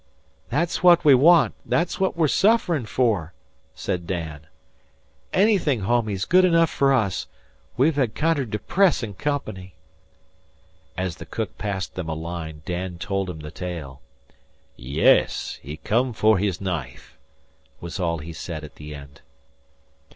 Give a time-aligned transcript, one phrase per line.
[0.49, 1.53] "Thet's what we want.
[1.69, 3.35] Thet's what we're sufferin' for"
[3.75, 4.47] said Dan.
[5.31, 7.27] "Anything homey's good enough fer us.
[7.77, 9.75] We've had kinder depressin' company."
[10.97, 14.01] As the cook passed them a line, Dan told him the tale.
[14.75, 15.59] "Yess!
[15.61, 17.15] He come for hiss knife,"
[17.79, 19.21] was all he said at the end.